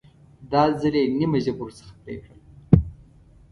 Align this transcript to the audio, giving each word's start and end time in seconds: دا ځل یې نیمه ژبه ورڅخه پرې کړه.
دا 0.51 0.63
ځل 0.79 0.93
یې 0.99 1.05
نیمه 1.19 1.39
ژبه 1.43 1.61
ورڅخه 1.63 1.93
پرې 2.01 2.15
کړه. 2.23 2.35